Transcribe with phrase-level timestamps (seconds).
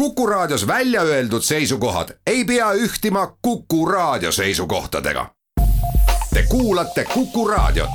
[0.00, 5.26] Kuku Raadios välja öeldud seisukohad ei pea ühtima Kuku Raadio seisukohtadega.
[6.34, 7.90] Te kuulate Kuku Raadiot.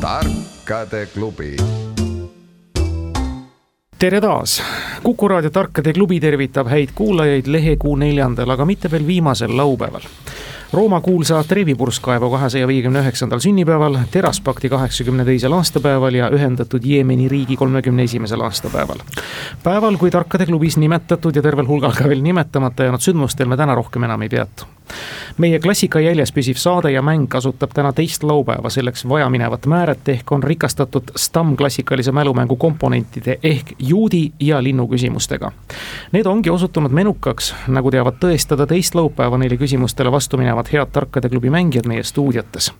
[0.00, 1.56] tarkade klubi
[3.98, 4.62] tere taas,
[5.02, 10.02] Kuku raadio Tarkade klubi tervitab häid kuulajaid lehekuu neljandal, aga mitte veel viimasel laupäeval
[10.72, 17.28] Rooma kuulsa Trevi purskkaevu kahesaja viiekümne üheksandal sünnipäeval, Teraspakti kaheksakümne teisel aastapäeval ja ühendatud Jeemeni
[17.28, 19.02] riigi kolmekümne esimesel aastapäeval.
[19.62, 23.74] päeval, kui Tarkade klubis nimetatud ja tervel hulgal ka veel nimetamata jäänud sündmustel me täna
[23.74, 24.70] rohkem enam ei peatu
[25.38, 30.32] meie klassika jäljes püsiv saade ja mäng kasutab täna teist laupäeva selleks vajaminevat määret ehk
[30.32, 35.52] on rikastatud Stam klassikalise mälumängu komponentide ehk juudi ja linnu küsimustega.
[36.12, 41.28] Need ongi osutunud menukaks, nagu teavad tõestada teist laupäeva neile küsimustele vastu minevad head Tarkade
[41.28, 42.72] klubi mängijad meie stuudiotes.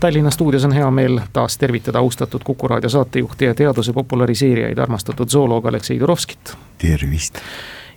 [0.00, 5.28] Tallinna stuudios on hea meel taas tervitada austatud Kuku raadio saatejuhti ja teaduse populariseerijaid, armastatud
[5.28, 6.56] zooloog Aleksei Turovskit.
[6.78, 7.38] tervist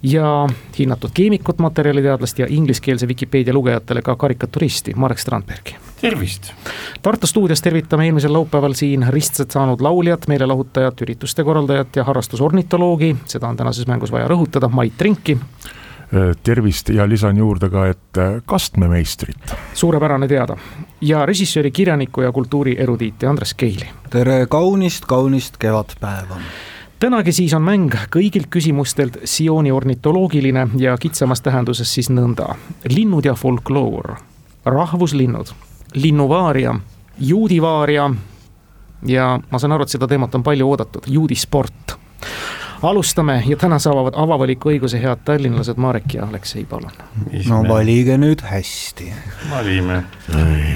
[0.04, 0.48] ja
[0.80, 5.76] hinnatud keemikut, materjaliteadlast ja ingliskeelse Vikipeedia lugejatele ka karikaturisti Marek Strandbergi.
[6.02, 6.52] tervist!
[7.02, 13.48] Tartu stuudios tervitame eelmisel laupäeval siin ristsed saanud lauljat, meelelahutajat, ürituste korraldajat ja harrastusornitoloogi, seda
[13.48, 15.83] on tänases mängus vaja rõhutada, Mait Trinki äh,
[16.44, 19.56] tervist ja lisan juurde ka, et äh, kastmemeistrit.
[19.74, 20.58] suurepärane teada.
[21.02, 23.90] Ja režissööri, kirjaniku ja kultuurierudiiti Andres Keili.
[24.10, 26.38] tere kaunist, kaunist kevadpäeva!
[27.00, 32.56] Tänagi siis on mäng kõigilt küsimustelt siooni ornitoloogiline ja kitsamas tähenduses siis nõnda.
[32.90, 34.16] linnud ja folkloor,
[34.66, 35.48] rahvuslinnud,
[35.94, 36.76] linnuvaaria,
[37.20, 38.10] juudivaaria.
[39.06, 41.98] Ja ma saan aru, et seda teemat on palju oodatud, juudisport
[42.84, 46.92] alustame ja täna saavad avavaliku õiguse head tallinlased Marek ja Aleksei, palun.
[47.50, 49.12] no valige nüüd hästi.
[49.52, 50.04] valime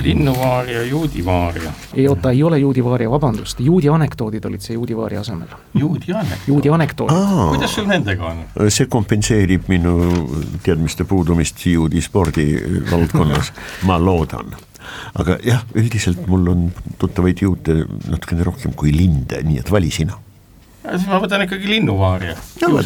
[0.03, 1.72] linnuvaaria, juudivaaria.
[1.94, 5.52] ei oota, ei ole juudivaaria, vabandust, juudi anekdoodid olid see juudivaaria asemel.
[5.73, 6.47] juudi anekdood?
[6.47, 7.33] juudi anekdoodid.
[7.49, 8.45] kuidas sul nendega on?
[8.69, 9.98] see kompenseerib minu
[10.64, 12.48] teadmiste puudumist juudi spordi
[12.92, 13.52] valdkonnas
[13.89, 14.55] ma loodan
[15.20, 16.64] aga jah, üldiselt mul on
[16.99, 20.15] tuttavaid juute natukene rohkem kui linde, nii et vali sina
[20.92, 22.36] siis ma võtan ikkagi linnuvaaria.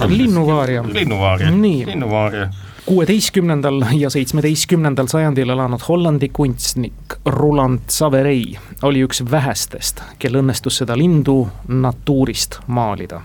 [0.08, 0.84] linnuvaaria.
[0.94, 1.52] linnuvaaria,
[1.86, 2.50] linnuvaaria.
[2.86, 10.98] kuueteistkümnendal ja seitsmeteistkümnendal sajandil elanud Hollandi kunstnik Roland Saverei oli üks vähestest, kel õnnestus seda
[10.98, 13.22] lindu natuurist maalida.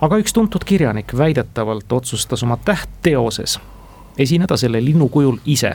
[0.00, 3.60] aga üks tuntud kirjanik väidetavalt otsustas oma tähtteoses
[4.18, 5.74] esineda selle linnu kujul ise.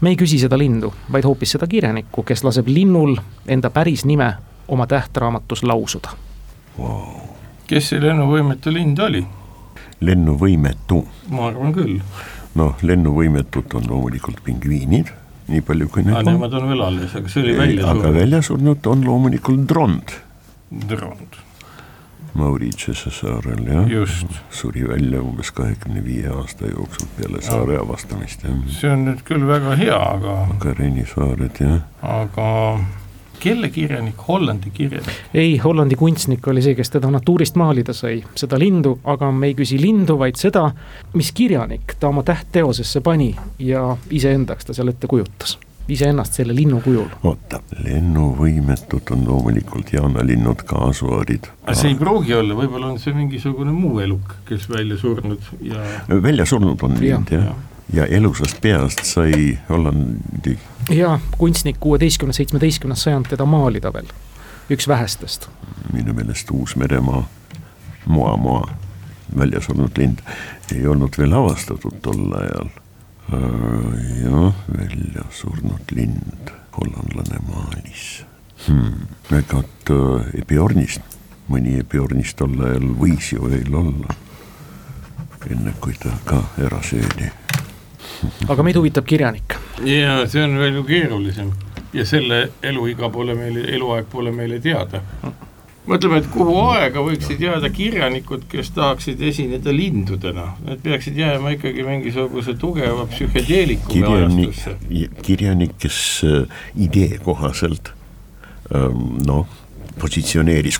[0.00, 3.14] Me ei küsi seda lindu, vaid hoopis seda kirjanikku, kes laseb linnul
[3.46, 4.32] enda päris nime
[4.68, 6.10] oma tähtraamatus lausuda.
[6.78, 7.32] Wow
[7.70, 9.22] kes see lennuvõimetu lind oli?
[10.02, 11.02] lennuvõimetu?
[11.32, 12.00] ma arvan küll.
[12.58, 15.12] noh, lennuvõimetut on loomulikult pingviinid,
[15.52, 16.34] nii palju kui need ah, on.
[16.34, 18.04] Nemad on veel alles, aga see oli välja surnud.
[18.04, 20.18] aga välja surnud on loomulikult drond.
[20.88, 21.40] drond.
[22.32, 24.12] Mauritiuse saarel jah,
[24.56, 28.56] suri välja umbes kahekümne viie aasta jooksul peale saare avastamist jah.
[28.72, 30.38] see on nüüd küll väga hea, aga.
[30.62, 31.82] Kareeni saared jah.
[32.00, 32.48] aga
[33.42, 35.18] kelle kirjanik, Hollandi kirjanik?
[35.34, 39.58] ei, Hollandi kunstnik oli see, kes teda natuurist maalida sai, seda lindu, aga me ei
[39.58, 40.68] küsi lindu, vaid seda,
[41.18, 45.58] mis kirjanik ta oma tähtteosesse pani ja iseendaks ta seal ette kujutas
[45.88, 47.08] iseennast selle linnu kujul.
[47.26, 51.50] oota, lennuvõimetud on loomulikult jaanalinnud, kaasuaarid.
[51.64, 55.82] aga see ei pruugi olla, võib-olla on see mingisugune muu eluk, kes välja surnud ja.
[56.22, 57.58] välja surnud on lind jah ja.
[57.92, 60.58] Ja elusast peast sai Hollandi.
[60.90, 64.08] ja kunstnik kuueteistkümnes, seitsmeteistkümnes sajand teda maalida veel,
[64.70, 65.48] üks vähestest.
[65.92, 67.28] minu meelest Uus-Meremaa,
[68.06, 68.70] Moa-Moa,
[69.36, 70.18] välja surnud lind,
[70.74, 72.70] ei olnud veel avastatud tol ajal.
[73.32, 78.24] Äh, jah, välja surnud lind, hollandlane maalis
[78.66, 79.06] hmm..
[79.38, 84.16] ega äh, Epiornist, mõni Epiornist tol ajal võis ju veel olla,
[85.50, 87.30] enne kui ta ka ära söödi
[88.48, 89.58] aga meid huvitab kirjanik.
[89.84, 91.52] ja see on veel keerulisem
[91.92, 95.02] ja selle eluiga pole meile, eluaeg pole meile teada.
[95.86, 101.82] mõtleme, et kuhu aega võiksid jääda kirjanikud, kes tahaksid esineda lindudena, need peaksid jääma ikkagi
[101.82, 104.76] mingisuguse tugeva psühhedeelikumi ajastusse.
[105.22, 105.98] kirjanik, kes
[106.28, 107.92] äh, idee kohaselt
[108.74, 109.46] ähm, noh,
[109.98, 110.78] positsioneeris,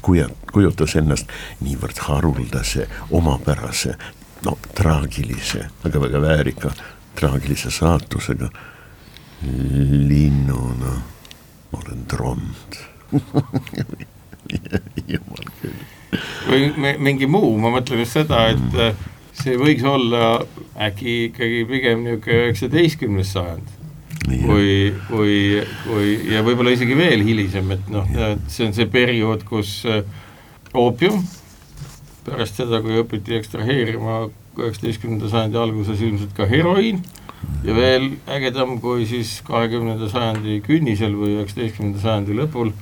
[0.52, 1.30] kujutas ennast
[1.60, 3.98] niivõrd haruldase, omapärase,
[4.46, 6.72] no traagilise, aga väga väärika
[7.18, 8.50] traagilise saatusega.
[10.08, 10.92] linnuna
[11.72, 12.76] olen trond
[15.12, 15.80] jumal küll.
[16.46, 19.10] või mingi muu, ma mõtlen just seda, et mm.
[19.42, 20.36] see võiks olla
[20.78, 23.78] äkki ikkagi pigem niisugune üheksateistkümnes sajand
[24.22, 25.36] kui, kui,
[25.84, 28.06] kui ja võib-olla isegi veel hilisem, et noh,
[28.46, 30.04] see on see periood, kus äh,
[30.78, 31.24] oopium
[32.26, 37.02] pärast seda, kui õpiti ekstraheerima üheksateistkümnenda sajandi alguses ilmselt ka heroiin
[37.64, 42.72] ja veel ägedam, kui siis kahekümnenda sajandi künnisel või üheksateistkümnenda sajandi lõpul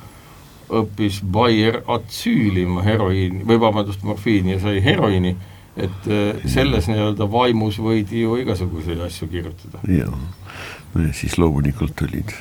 [0.81, 5.35] õppis Bayer atsüülima heroiini või vabandust, morfiini ja sai heroiini,
[5.77, 9.83] et äh, selles nii-öelda vaimus võidi ju igasuguseid asju kirjutada.
[9.91, 10.15] jah,
[11.17, 12.35] siis loomulikult olid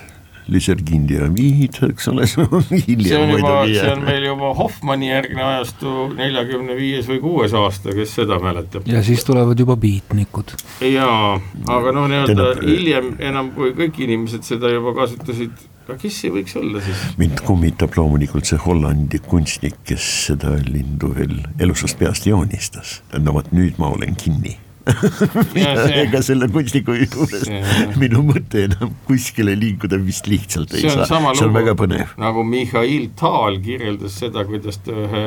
[0.50, 5.96] Lüsergind ja viid, eks ole, see on juba, see on meil juba Hoffmanni järgne ajastu,
[6.18, 8.88] neljakümne viies või kuues aasta, kes seda mäletab.
[8.90, 10.56] ja siis tulevad juba biitnikud.
[10.86, 11.36] jaa,
[11.78, 16.58] aga noh, nii-öelda hiljem enam, kui kõik inimesed seda juba kasutasid, aga kes see võiks
[16.60, 17.04] olla siis?
[17.22, 23.00] mind kummitab loomulikult see Hollandi kunstnik, kes seda lindu veel elusast peast joonistas.
[23.18, 24.58] no vot nüüd ma olen kinni
[26.04, 27.46] ega selle kunstniku juures
[28.00, 32.16] minu mõte enam kuskile liikuda vist lihtsalt ei saa, see on väga põnev.
[32.22, 35.24] nagu Mihhail Tal kirjeldas seda, kuidas ta ühe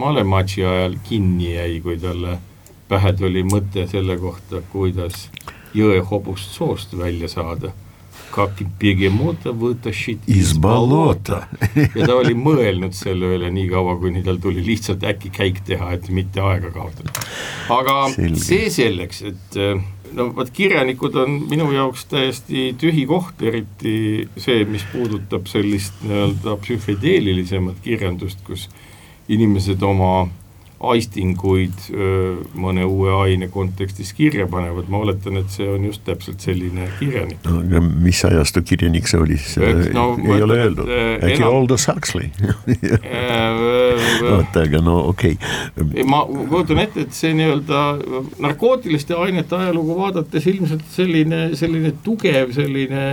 [0.00, 2.38] malematši ajal kinni jäi, kui talle
[2.90, 5.28] pähe tuli mõte selle kohta, kuidas
[5.76, 7.72] jõehobust soost välja saada
[8.30, 8.46] ka
[8.80, 11.42] begemoota võtasid iz balota.
[11.76, 15.92] ja ta oli mõelnud selle üle nii kaua, kuni tal tuli lihtsalt äkki käik teha,
[15.96, 17.14] et mitte aega kaotada.
[17.70, 18.44] aga Selge.
[18.44, 19.58] see selleks, et
[20.16, 26.56] no vot, kirjanikud on minu jaoks täiesti tühi koht, eriti see, mis puudutab sellist nii-öelda
[26.64, 28.68] psühhedeelilisemat kirjandust, kus
[29.30, 30.28] inimesed oma
[30.80, 31.90] aistinguid
[32.56, 37.44] mõne uue aine kontekstis kirja panevad, ma oletan, et see on just täpselt selline kirjanik.
[37.44, 41.56] no mis ajastu kirjanik see oli, seda no, ei mõtlen, ole öeldud, äkki enam...
[41.60, 42.30] Aldous Huxley?
[44.30, 45.36] Oota, aga no okei.
[45.76, 46.06] okay..
[46.08, 47.82] ma kujutan ette, et see nii-öelda
[48.40, 53.04] narkootiliste ainete ajalugu vaadates ilmselt selline, selline tugev selline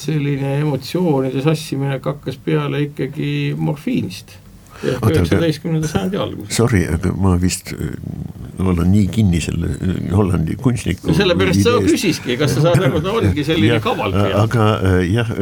[0.00, 4.38] selline emotsioonide sassiminek hakkas peale ikkagi morfiinist
[4.84, 6.56] üheksateistkümnenda sajandi alguses.
[6.56, 7.94] Sorry, aga ma vist äh,
[8.60, 13.14] olen nii kinni selle äh, Hollandi kunstniku sellepärast sa küsiski, kas sa saad aru, ta
[13.20, 14.30] ongi selline ja, kaval pea.
[14.44, 15.34] aga äh, jah,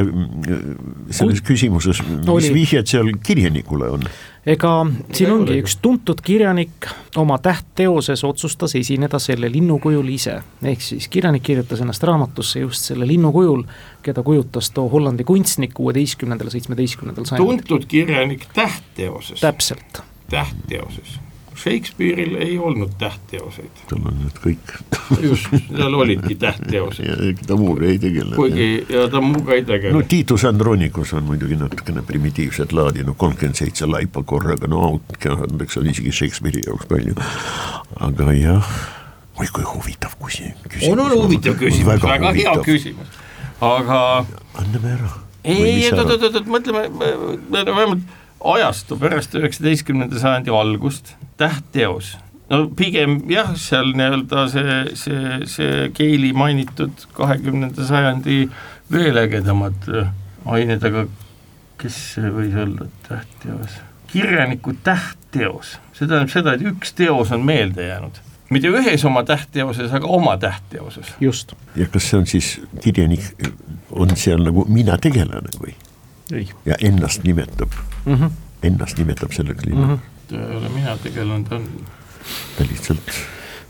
[1.21, 4.11] selles küsimuses, mis vihjed seal kirjanikule on?
[4.49, 4.73] Ega
[5.13, 6.89] siin ongi üks tuntud kirjanik
[7.21, 10.39] oma tähtteoses otsustas esineda selle linnu kujul ise.
[10.63, 13.63] ehk siis kirjanik kirjutas ennast raamatusse just selle linnu kujul,
[14.03, 17.63] keda kujutas too Hollandi kunstnik kuueteistkümnendal, seitsmeteistkümnendal sajandil.
[17.63, 19.41] tuntud kirjanik tähtteoses.
[19.41, 20.03] täpselt.
[20.31, 21.28] tähtteoses
[21.59, 23.81] Shakespeare'il ei olnud tähtteoseid.
[23.91, 24.75] tal on need kõik
[25.23, 27.43] just, tal olidki tähtteosed.
[27.47, 28.37] ta muuga ei tegele.
[28.37, 29.93] kuigi, ja ta muuga ei tegele.
[29.97, 35.81] no Titus Andronicus on muidugi natukene primitiivset laadi, no kolmkümmend seitse laipa korraga, no andeks
[35.81, 37.17] on isegi Shakespeare'i jaoks palju,
[38.07, 38.75] aga jah,
[39.41, 40.87] oi kui huvitav küsimus.
[40.93, 43.19] on, on huvitav küsimus, väga, väga hea küsimus,
[43.73, 44.05] aga.
[44.55, 45.11] anname ära.
[45.43, 46.87] ei, oot, oot, oot, mõtleme,
[47.51, 52.17] vähemalt ajastu pärast üheksateistkümnenda sajandi algust, tähtteos,
[52.51, 58.45] no pigem jah, seal nii-öelda see, see, see Keili mainitud kahekümnenda sajandi
[58.93, 60.13] veel ägedamad äh,
[60.47, 61.07] ained, aga
[61.79, 63.83] kes see võis olla tähtteos?
[64.09, 69.93] kirjaniku tähtteos, see tähendab seda, et üks teos on meelde jäänud mitte ühes oma tähtteoses,
[69.93, 71.13] aga oma tähtteoses.
[71.21, 71.53] just.
[71.77, 73.29] ja kas see on siis, kirjanik
[73.91, 75.77] on seal nagu mina tegelane või?
[76.65, 77.77] ja ennast nimetab
[78.09, 78.31] mm, -hmm.
[78.63, 79.95] ennast nimetab selleks linnaks mm.
[79.95, 80.37] -hmm.
[80.37, 81.69] ta ei ole mina tegelane, ta on.
[82.59, 83.13] ta lihtsalt.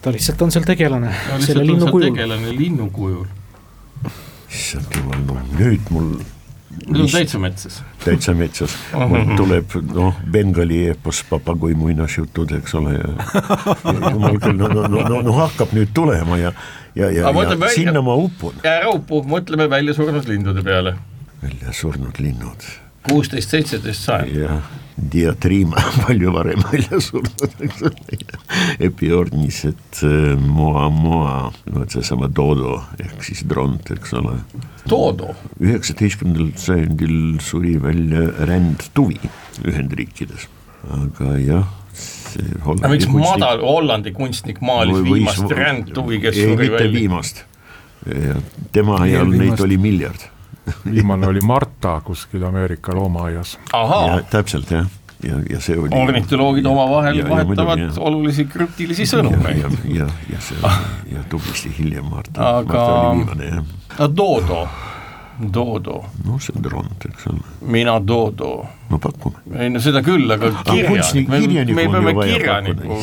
[0.02, 2.10] ta lihtsalt on seal tegelane, selle linnu kujul.
[2.14, 3.26] tegelane linnu kujul.
[4.50, 6.18] issand jumal, no nüüd mul
[6.86, 7.82] Need on täitsa metsas.
[8.04, 8.74] täitsa metsas,
[9.08, 13.08] mul tuleb noh, Bengali eepos Papagoi muinasjutud, eks ole, ja,
[13.84, 16.52] ja jumal küll, no, no, no, no, no hakkab nüüd tulema ja,
[16.94, 18.60] ja, ja, ja sinna ma upun.
[18.62, 20.94] ära upu, mõtleme välja surnud lindude peale
[21.42, 22.62] välja surnud linnud.
[23.08, 24.36] Kuusteist, seitseteist sajand.
[24.36, 24.68] jah,
[25.12, 28.18] diatriima palju varem välja surnud, eks ole,
[28.88, 31.34] epiornis, et äh, moa, moa,
[31.74, 34.38] vot seesama Dodo ehk siis dront, eks ole.
[34.88, 35.34] Dodo?
[35.62, 39.20] üheksateistkümnendal sajandil suri välja rändtuvi
[39.66, 40.48] Ühendriikides,
[40.94, 41.74] aga jah
[42.68, 46.92] aga miks madal Hollandi kunstnik maalis või, viimast rändtuvi, kes ei, suri välja?
[46.94, 47.44] viimast,
[48.74, 50.28] tema ajal neid oli miljard
[50.94, 53.58] viimane oli Marta kuskil Ameerika loomaaias.
[54.30, 54.86] täpselt jah
[55.22, 59.62] ja, ja see oli ornitoloogid omavahel vahetavad ja, olulisi krüptilisi sõnumeid.
[59.62, 62.78] ja, ja, ja, ja see oli ja tublisti hiljem Marta aga...
[62.78, 63.64] Marta oli viimane jah.
[63.98, 64.62] no Dodo,
[65.54, 65.98] Dodo.
[66.26, 67.42] no see on Dront, eks ole.
[67.60, 68.52] mina Dodo.
[68.90, 69.42] no pakume.
[69.58, 71.42] ei no seda küll, aga kirjanik, me,
[71.74, 73.02] me peame kirjaniku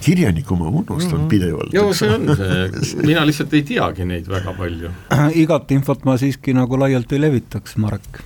[0.00, 1.28] kirjaniku ma unustan mm -hmm.
[1.28, 1.72] pidevalt.
[1.72, 4.90] joo, see on see, mina lihtsalt ei teagi neid väga palju.
[5.44, 8.24] igat infot ma siiski nagu laialt ei levitaks, Marek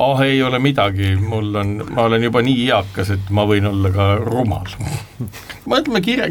[0.00, 3.66] ah oh, ei ole midagi, mul on, ma olen juba nii eakas, et ma võin
[3.68, 4.70] olla ka rumal.
[5.72, 6.30] mõtleme kirja,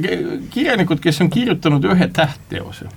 [0.49, 2.89] kirjanikud, kes on kirjutanud ühe tähtteose.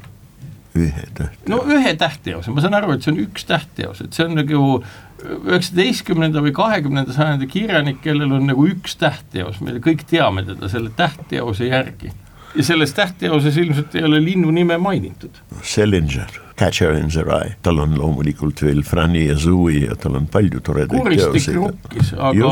[0.77, 1.51] ühe tähtteose?
[1.53, 4.63] no ühe tähtteose, ma saan aru, et see on üks tähtteos, et see on nagu
[5.23, 10.93] üheksateistkümnenda või kahekümnenda sajandi kirjanik, kellel on nagu üks tähtteos, me kõik teame teda selle
[10.97, 12.13] tähtteose järgi.
[12.55, 15.39] ja selles tähtteoses ilmselt ei ole linnu nime mainitud.
[15.63, 20.27] Salinger, Catcher in the Rye, tal on loomulikult veel Franny ja Zooey ja tal on
[20.27, 21.25] palju toredaid teoseid.
[21.31, 22.51] kuristik rukkis, aga,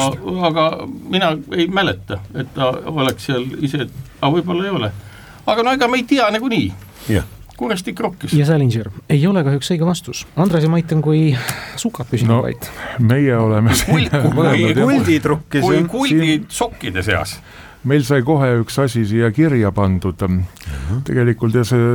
[0.48, 0.68] aga
[1.08, 4.92] mina ei mäleta, et ta oleks seal ise, aga võib-olla ei ole.
[5.46, 6.72] aga no ega me ei tea nagunii.
[7.08, 7.28] jah
[7.60, 8.34] kurestik rokkis.
[8.36, 11.30] ja Salinger ei ole kahjuks õige vastus, Andres ja Mait on kui
[11.80, 12.70] sukad püsinud no, vaid.
[13.04, 15.66] meie oleme kui kuldid rokkis.
[15.66, 17.38] kui kuldid sokkide seas
[17.88, 20.20] meil sai kohe üks asi siia kirja pandud,
[21.06, 21.86] tegelikult ja see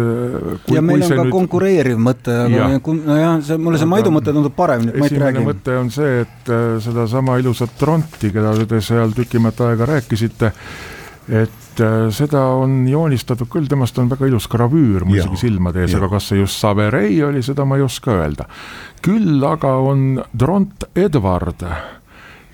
[0.66, 1.34] kui, ja meil on ka nüüd...
[1.36, 2.80] konkureeriv mõte, aga ja.
[2.80, 5.46] nojah, see, mulle see Maidu mõte tundub parem, nüüd Mait räägi.
[5.46, 10.52] mõte on see, et äh, sedasama ilusat Tronti, keda te seal tükimat aega rääkisite,
[11.30, 15.96] et äh, seda on joonistatud küll, temast on väga ilus gravüür mul isegi silmade ees,
[15.98, 18.48] aga kas see just Saverei oli, seda ma ei oska öelda.
[19.06, 21.66] küll aga on Dront Edward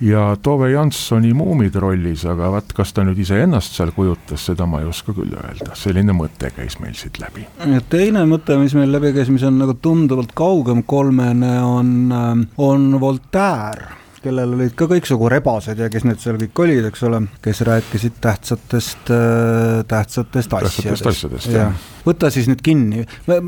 [0.01, 4.81] ja Tove Janssoni muumid rollis, aga vaat, kas ta nüüd iseennast seal kujutas, seda ma
[4.81, 7.45] ei oska küll öelda, selline mõte käis meil siit läbi.
[7.59, 12.45] ja teine mõte, mis meil läbi käis, mis on nagu tunduvalt kaugem kolmene, on, äh,
[12.57, 17.23] on Voltaire kellel olid ka kõiksugu rebased ja kes need seal kõik olid, eks ole,
[17.43, 21.09] kes rääkisid tähtsatest, äh, tähtsatest asjadest.
[21.11, 23.05] asjadest, võta siis nüüd kinni,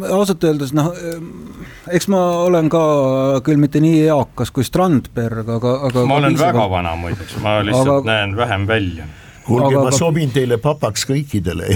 [0.09, 0.91] ausalt öeldes noh,
[1.93, 2.83] eks ma olen ka
[3.45, 7.99] küll mitte nii eakas kui Strandberg, aga, aga ma olen väga vana muideks, ma lihtsalt
[7.99, 8.07] aga...
[8.09, 9.09] näen vähem välja.
[9.43, 11.73] Kuulge, ma sobin teile papaks kõikidele.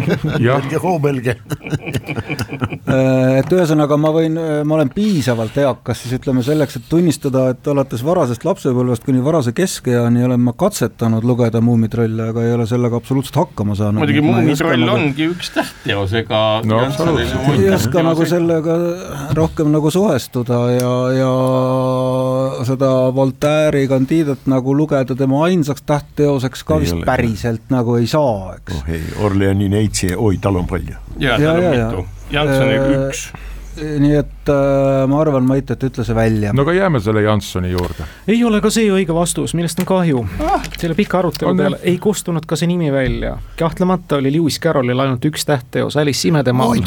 [0.86, 1.36] Hoobelge.
[1.36, 2.45] äh,
[2.86, 8.04] et ühesõnaga ma võin, ma olen piisavalt eakas siis ütleme selleks, et tunnistada, et alates
[8.06, 13.40] varasest lapsepõlvest kuni varase keskeani olen ma katsetanud lugeda Muumitrolle, aga ei ole sellega absoluutselt
[13.40, 13.98] hakkama saanud.
[14.04, 15.00] muidugi Muumitroll nagu...
[15.00, 16.80] ongi üks tähtteos, ega no,
[17.56, 18.78] ei oska nagu sellega
[19.34, 21.32] rohkem nagu suhestuda ja, ja
[22.70, 28.78] seda Voltaire'i kandiidat nagu lugeda tema ainsaks tähtteoseks ka vist päriselt nagu ei saa, eks.
[28.78, 30.94] oh ei, Orleani neitsi, oi, tal on palju.
[31.18, 33.26] jaa, tal on mitu, Janssoniga äh, üks.
[33.76, 36.52] nii et äh, ma arvan, Mait, et ütle see välja.
[36.56, 38.06] no aga jääme selle Janssoni juurde.
[38.28, 40.64] ei ole ka see õige vastus, millest on kahju ah,.
[40.78, 43.36] selle pika arutelu peale ei kustunud ka see nimi välja.
[43.58, 46.80] kahtlemata oli Lewis Carrollil ainult üks tähtteos, Alice imedemaal.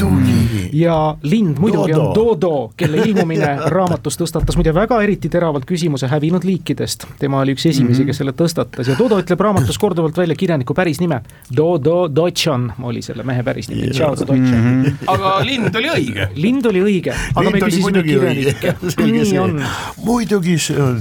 [0.73, 2.09] ja lind muidugi Dodo.
[2.09, 7.05] on Dodo, kelle ilmumine raamatus tõstatas muide väga eriti teravalt küsimuse hävinud liikidest.
[7.19, 8.11] tema oli üks esimesi mm, -hmm.
[8.11, 11.21] kes selle tõstatas ja Dodo ütleb raamatus korduvalt välja kirjaniku päris nime.
[11.55, 14.83] Dodo Dotchan oli selle mehe päris nimi, Charles Dotchan mm.
[14.83, 15.07] -hmm.
[15.07, 16.29] aga lind oli õige.
[16.35, 18.75] lind oli oli õige, aga me küsisime kirjanikke,
[19.05, 19.63] nii on.
[20.03, 20.99] muidugi see on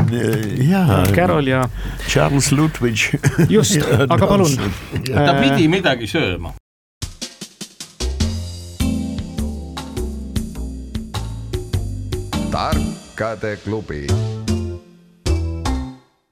[0.68, 1.02] jaa.
[1.14, 1.64] Carol ja.
[2.08, 3.08] Charles Ludwig.
[3.56, 3.78] just,
[4.08, 4.56] aga palun.
[5.12, 6.54] ta pidi midagi sööma.
[12.58, 14.06] tarkade klubi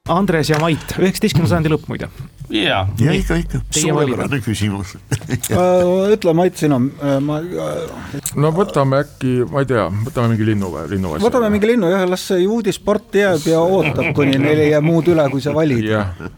[0.08, 2.06] Andres ja Mait, üheksateistkümnenda sajandi lõpp muide.
[2.50, 2.88] Jaa.
[3.00, 7.40] ja ikka, ikka, suurepärane küsimus äh, ütle, Mait, sina, äh, ma.
[7.40, 11.26] Äh, no võtame äkki, ma ei tea, võtame mingi linnu või linnu asja.
[11.26, 15.10] võtame mingi linnu jah, las see juudisport jääb ja ootab, kuni neil ei jää muud
[15.12, 15.90] üle, kui sa valid.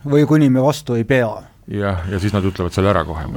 [0.07, 1.31] või kuni me vastu ei pea
[1.69, 3.29] jah, ja siis nad ütlevad selle ära kohe.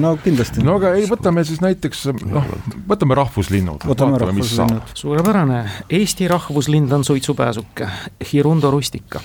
[0.00, 0.64] no kindlasti.
[0.64, 2.50] no aga ei, võtame siis näiteks noh,
[2.88, 3.84] võtame rahvuslinnud.
[3.90, 4.96] võtame rahvuslinnud.
[4.96, 7.88] suurepärane, Eesti rahvuslind on suitsupääsuke,
[8.32, 9.20] Hirundo rustica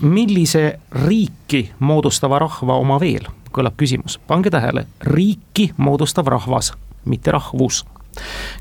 [0.00, 6.72] millise riiki moodustava rahva oma veel, kõlab küsimus, pange tähele, riiki moodustav rahvas,
[7.04, 7.84] mitte rahvus.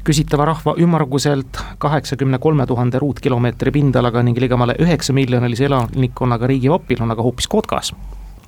[0.06, 7.16] Küsitava rahva ümmarguselt kaheksakümne kolme tuhande ruutkilomeetri pindalaga ning ligemale üheksa miljonilise elanikkonnaga riigivapil on
[7.16, 7.94] aga hoopis kotkas.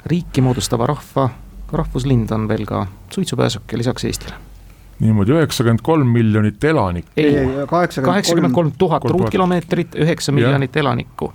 [0.06, 1.30] riiki moodustava rahva
[1.72, 4.49] rahvuslind on veel ka suitsupääsuke lisaks Eestile
[5.00, 7.12] niimoodi üheksakümmend kolm miljonit elanikku.
[7.16, 7.36] ei,
[7.68, 11.34] kaheksakümmend kolm tuhat ruutkilomeetrit, üheksa miljonit elanikku.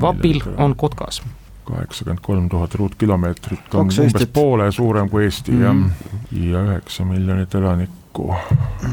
[0.00, 1.22] Vapil on Kotkas.
[1.64, 4.32] kaheksakümmend kolm tuhat ruutkilomeetrit on Kaks umbes Eestit.
[4.32, 5.62] poole suurem kui Eesti mm.
[5.62, 5.76] jah,
[6.32, 8.34] ja üheksa miljonit elanikku.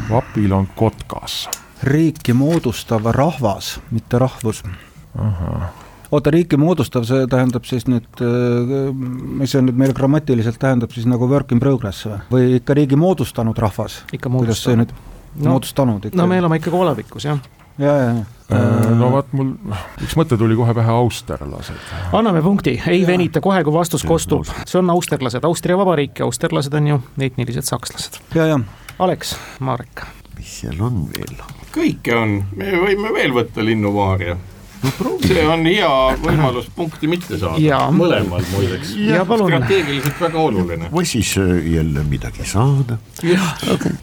[0.09, 1.49] Vapil on Kotkas.
[1.83, 4.63] riiki moodustav rahvas, mitte rahvus.
[5.17, 8.87] ahah oota, riiki moodustav, see tähendab siis nüüd, äh,
[9.41, 12.99] mis see nüüd meil grammatiliselt tähendab siis nagu work in progress või, või ikka riigi
[12.99, 14.01] moodustanud rahvas?
[14.13, 14.47] ikka moodustanud.
[14.47, 14.95] kuidas see nüüd
[15.43, 16.19] no,, moodustanud ikka?
[16.21, 17.39] no me elame ikkagi olevikus, jah
[17.77, 18.11] ja, ja
[18.47, 19.49] Äh, no vot, mul
[20.05, 21.89] üks mõte tuli kohe pähe, austerlased.
[22.15, 23.07] anname punkti, ei ja.
[23.09, 27.67] venita kohe, kui vastus kostub, see on austerlased, Austria Vabariik ja austerlased on ju etnilised
[27.67, 28.21] sakslased.
[28.37, 28.61] ja, ja.
[29.03, 30.05] Aleks, Marek.
[30.37, 31.35] mis seal on veel?
[31.75, 34.37] kõike on, me võime veel võtta linnuvaaria
[35.27, 35.89] see on hea
[36.23, 38.93] võimalus punkti mitte saada, mõlemal muideks.
[38.93, 40.89] strateegiliselt väga oluline.
[40.93, 42.97] või siis äh, jälle midagi saada.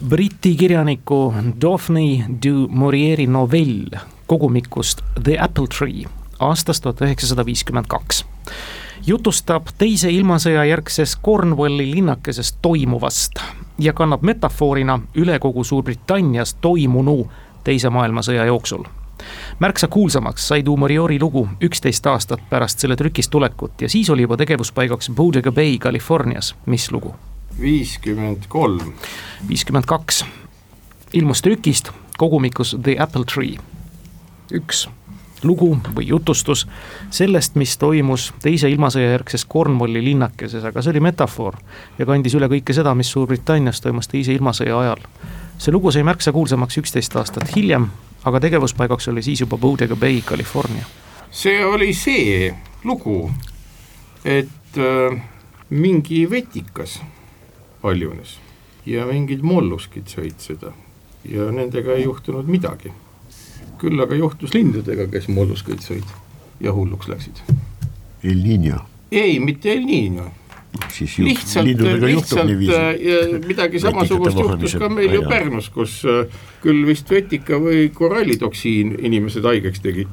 [0.09, 6.09] Briti kirjaniku Daphne du Maurieri novell kogumikust The Apple Tree
[6.41, 8.25] aastast tuhat üheksasada viiskümmend kaks
[9.07, 13.41] jutustab teise ilmasõja järgses Cornwalli linnakeses toimuvast
[13.79, 17.25] ja kannab metafoorina üle kogu Suurbritannias toimunu
[17.65, 18.85] teise maailmasõja jooksul.
[19.59, 24.37] Märksa kuulsamaks sai Dumoriori lugu üksteist aastat pärast selle trükist tulekut ja siis oli juba
[24.37, 27.15] tegevuspaigaks Bodega Bay Californias, mis lugu?
[27.61, 28.93] viiskümmend kolm.
[29.49, 30.25] viiskümmend kaks,
[31.13, 33.57] ilmus trükist kogumikus The Apple Tree
[34.53, 34.89] üks
[35.45, 36.67] lugu või jutustus
[37.11, 41.59] sellest, mis toimus teise ilmasõja järgses Cornwalli linnakeses, aga see oli metafoor
[41.99, 45.05] ja kandis üle kõike seda, mis Suurbritannias toimus teise ilmasõja ajal.
[45.59, 47.91] see lugu sai märksa kuulsamaks üksteist aastat hiljem,
[48.25, 50.85] aga tegevuspaigaks oli siis juba Bodega Bay, California.
[51.31, 52.55] see oli see
[52.85, 53.31] lugu,
[54.25, 55.23] et äh,
[55.71, 57.03] mingi vetikas
[57.83, 58.39] paljunes
[58.87, 60.73] ja mingid molluskid sõid seda
[61.25, 62.93] ja nendega ei juhtunud midagi
[63.79, 66.09] küll aga juhtus lindudega, kes molluskaid sõid
[66.63, 67.43] ja hulluks läksid.
[68.25, 68.79] El Niño?
[69.11, 70.31] ei, mitte El Niño.
[71.19, 71.67] Lihtsalt,
[72.03, 76.27] lihtsalt äh, midagi samasugust juhtus ka meil ju Pärnus, kus äh,
[76.65, 80.13] küll vist vetika või korallitoksiin inimesed haigeks tegid,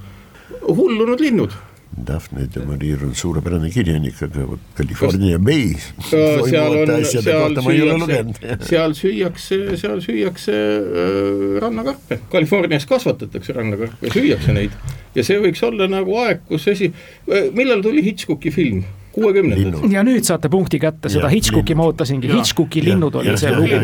[0.67, 1.57] hullunud linnud.
[1.91, 5.73] Daphne de Marir on suurepärane kirjanik, aga vot California Bay.
[6.07, 14.77] seal on, seal süüakse, seal süüakse, seal süüakse äh, rannakarpe, Californias kasvatatakse rannakarpe, süüakse neid.
[15.17, 16.93] Ja see võiks olla nagu aeg, kus esi,
[17.27, 19.85] äh, millal tuli Hitchcocki film kuuekümnendad.
[19.91, 23.75] ja nüüd saate punkti kätte, seda Hitchcocki ma ootasingi, Hitchcocki linnud olid see lugu,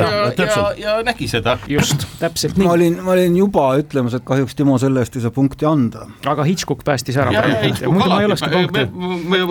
[0.79, 1.59] ja nägi seda.
[1.71, 2.67] just, täpselt nii.
[2.67, 6.01] ma olin, ma olin juba ütlemas, et kahjuks Timo selle eest ei saa punkti anda.
[6.27, 7.31] aga Hitchcock päästis ära.
[7.33, 7.39] me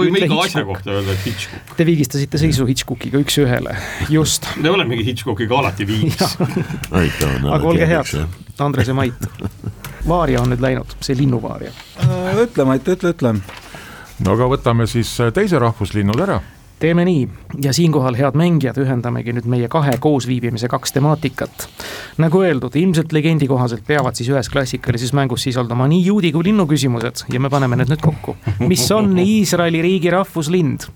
[0.01, 1.61] võime iga asja kohta öelda, et Hitchcock.
[1.77, 3.73] Te viigistasite seisu Hitchcockiga üks-ühele,
[4.13, 4.41] just.
[4.57, 6.17] me olemegi Hitchcockiga alati viis.
[6.27, 8.07] aga olge head,
[8.57, 9.21] Andres ja Mait
[10.07, 11.71] vaaria on nüüd läinud, see linnuvaaria?
[12.03, 13.33] Äh, ütle, Mait, ütle, ütle.
[14.19, 16.41] no aga võtame siis äh, teise rahvuslinnud ära
[16.79, 17.29] teeme nii
[17.61, 21.67] ja siinkohal, head mängijad, ühendamegi nüüd meie kahe koosviibimise kaks temaatikat.
[22.17, 26.67] nagu öeldud, ilmselt legendi kohaselt peavad siis ühes klassikalises mängus sisalduma nii juudi kui linnu
[26.69, 28.37] küsimused ja me paneme need nüüd kokku.
[28.59, 30.87] mis on Iisraeli riigi rahvuslind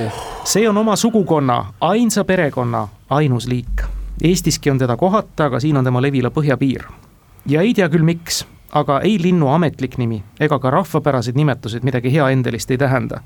[0.00, 0.22] oh.?
[0.44, 3.84] see on oma sugukonna, ainsa perekonna ainus liik.
[4.22, 6.84] Eestiski on teda kohata, aga siin on tema levila põhjapiir
[7.46, 12.12] ja ei tea küll, miks, aga ei linnu ametlik nimi ega ka rahvapärased nimetused midagi
[12.14, 13.20] heaendelist ei tähenda.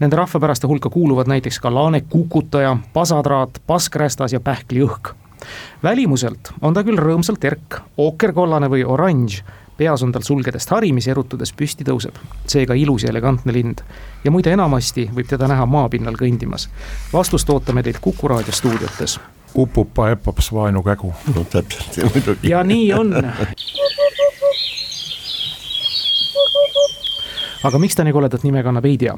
[0.00, 5.14] Nende rahvapäraste hulka kuuluvad näiteks ka laane kukutaja, pasatraat, paskrästas ja pähkliõhk.
[5.82, 9.42] välimuselt on ta küll rõõmsalt erk, ookerkollane või oranž,
[9.76, 12.14] peas on tal sulgedest hari, mis erutades püsti tõuseb.
[12.46, 13.80] seega ilus ja elegantne lind.
[14.24, 16.68] ja muide, enamasti võib teda näha maapinnal kõndimas.
[17.12, 19.20] vastust ootame teilt Kuku raadio stuudiotes
[19.54, 21.14] upupa epops vaenukägu.
[21.34, 22.48] no täpselt, muidugi.
[22.50, 23.14] ja nii on.
[27.64, 29.14] aga miks ta nii koledat nime kannab, ei tea.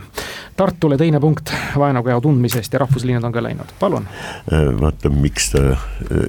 [0.57, 4.09] Tartule teine punkt vaenukäo tundmisest ja rahvuslinnad on ka läinud, palun.
[4.53, 5.77] Äh, vaata, miks ta äh,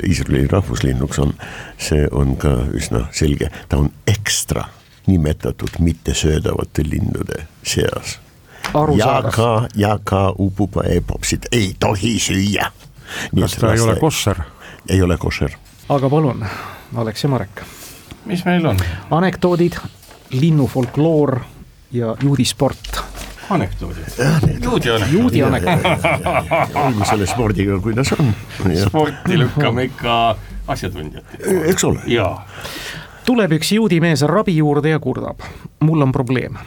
[0.08, 1.34] Iisraeli rahvuslinnuks on,
[1.78, 4.66] see on ka üsna selge, ta on ekstra
[5.08, 8.20] nimetatud mittesöödavate lindude seas.
[8.96, 12.72] ja ka, ja ka upupa epopsit ei tohi süüa
[13.39, 14.43] kas ta ei ole koššer?
[14.89, 15.56] ei ole koššer.
[15.89, 16.45] aga palun,
[16.95, 17.63] ja Marek.
[18.26, 18.78] mis meil on?
[19.12, 19.80] anekdoodid,
[20.32, 21.39] linnufolkloor
[21.91, 23.02] ja juudisport
[23.52, 24.06] anekdoodid.
[24.63, 25.13] juudi anekdoodid.
[25.13, 26.06] juudi anekdoodid.
[26.76, 28.34] olgu selle spordiga, kuidas on.
[28.88, 30.36] sporti lükkame ikka
[30.67, 31.38] asjatundjate.
[31.65, 32.00] eks ole.
[32.06, 32.47] jaa.
[33.26, 35.43] tuleb üks juudi mees rabi juurde ja kurdab,
[35.80, 36.58] mul on probleem.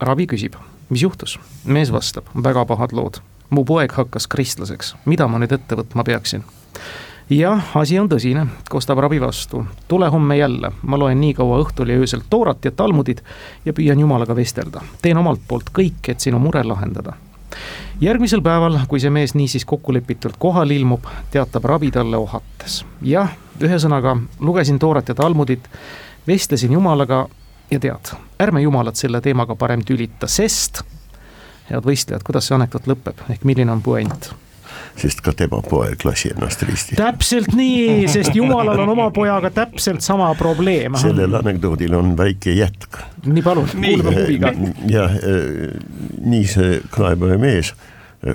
[0.00, 0.54] rabi küsib,
[0.88, 1.38] mis juhtus?
[1.64, 6.44] mees vastab, väga pahad lood mu poeg hakkas kristlaseks, mida ma nüüd ette võtma peaksin?
[7.30, 9.64] jah, asi on tõsine, kostab rabi vastu.
[9.88, 13.22] tule homme jälle, ma loen nii kaua õhtul ja öösel toorat ja talmudit
[13.64, 14.80] ja püüan jumalaga vestelda.
[15.02, 17.12] teen omalt poolt kõik, et sinu mure lahendada.
[18.00, 22.84] järgmisel päeval, kui see mees niisiis kokkulepitult kohale ilmub, teatab rabi talle ohates.
[23.02, 25.68] jah, ühesõnaga lugesin toorat ja talmudit,
[26.26, 27.26] vestlesin jumalaga
[27.70, 30.82] ja tead, ärme jumalat selle teemaga parem tülita, sest
[31.70, 34.32] head võistlejad, kuidas see anekdoot lõpeb, ehk milline on puänt?
[34.98, 36.96] sest ka tema poeg lasi ennast risti.
[36.98, 40.98] täpselt nii, sest jumalal on oma pojaga täpselt sama probleem.
[40.98, 42.98] sellel anekdoodil on väike jätk.
[43.26, 44.52] nii palun, kuulame huviga.
[44.90, 45.14] jah,
[46.24, 47.74] nii see kaebaja mees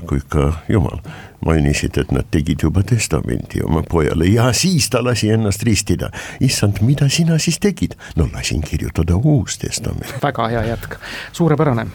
[0.07, 1.01] kui ka jumal
[1.43, 6.09] mainisid, et nad tegid juba testamendi oma pojale ja siis ta lasi ennast ristida.
[6.39, 7.97] issand, mida sina siis tegid?
[8.15, 10.15] no lasin kirjutada uus testament.
[10.23, 10.95] väga hea jätk,
[11.31, 11.87] suurepärane.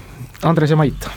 [0.42, 1.08] Andres ja Mait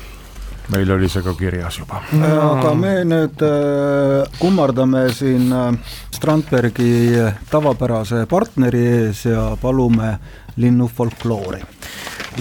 [0.69, 2.02] meil oli see ka kirjas juba.
[2.21, 7.17] aga me nüüd äh, kummardame siin äh, Strandbergi
[7.50, 10.17] tavapärase partneri ees ja palume
[10.58, 11.62] linnufolkloori.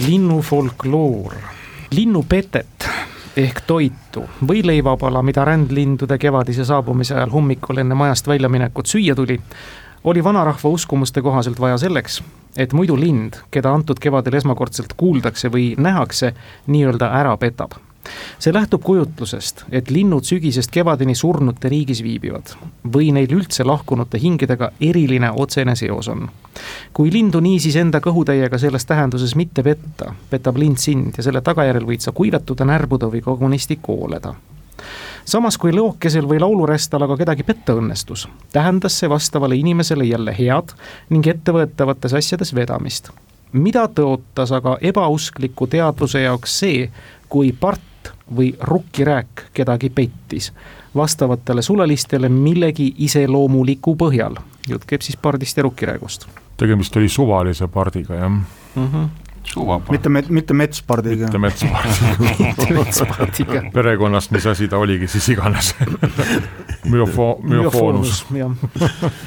[0.07, 1.33] linnufolkloor,
[1.91, 2.89] linnupetet
[3.37, 9.39] ehk toitu või leivapala, mida rändlindude kevadise saabumise ajal hommikul enne majast väljaminekut süüa tuli,
[10.03, 12.21] oli vanarahva uskumuste kohaselt vaja selleks,
[12.57, 16.33] et muidu lind, keda antud kevadel esmakordselt kuuldakse või nähakse,
[16.67, 17.79] nii-öelda ära petab
[18.39, 22.53] see lähtub kujutlusest, et linnud sügisest kevadeni surnute riigis viibivad
[22.93, 26.29] või neil üldse lahkunute hingedega eriline otsene seos on.
[26.93, 31.85] kui lindu niisiis enda kõhutäiega selles tähenduses mitte petta, petab lind sind ja selle tagajärjel
[31.85, 34.35] võid sa kuivatuda, närbuda või kogunisti kooleda
[35.25, 40.73] samas kui lõokesel või laulurestal aga kedagi petta õnnestus, tähendas see vastavale inimesele jälle head
[41.09, 43.11] ning ettevõetavates asjades vedamist.
[43.51, 46.89] mida tõotas aga ebauskliku teadvuse jaoks see,
[47.29, 47.81] kui part
[48.35, 50.51] või rukkirääk kedagi pettis
[50.95, 54.35] vastavatele sulelistele millegi iseloomuliku põhjal.
[54.69, 56.27] jutt käib siis pardist ja rukkiräägust.
[56.57, 58.43] tegemist oli suvalise pardiga, jah mm.
[58.75, 59.91] -hmm suvapart.
[59.91, 61.29] mitte, mitte metspardiga.
[61.29, 65.73] mitte metspardiga perekonnast, mis asi ta oligi siis iganes
[66.91, 68.25] müofo-, müofoonus.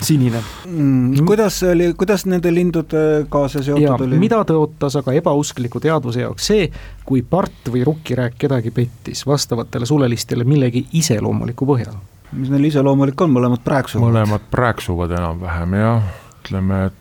[0.00, 1.26] sinine mm,.
[1.26, 4.18] kuidas oli, kuidas nende lindudega see seotud oli?
[4.20, 6.66] mida tõotas aga ebauskliku teadvuse jaoks see,
[7.04, 11.96] kui part või rukkirääk kedagi pettis vastavatele sulelistele millegi iseloomuliku põhjal?
[12.34, 14.08] mis neil iseloomulik on, mõlemad prääksuvad?
[14.08, 17.00] mõlemad prääksuvad enam-vähem jah, ütleme, et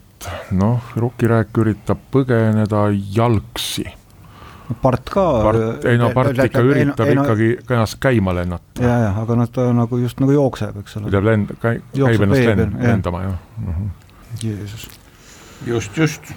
[0.57, 3.85] noh, rukkirääk üritab põgeneda jalgsi.
[4.81, 5.25] part ka.
[5.43, 8.83] part, ei no part ikka üritab ei, no, ikkagi ennast käima lennata.
[8.83, 11.11] ja, ja, aga noh, ta nagu just nagu jookseb, eks ole.
[11.13, 13.89] ta lend-, käib ennast lend, lendama, jah mm -hmm..
[14.43, 14.89] Jeesus.
[15.67, 16.33] just, just.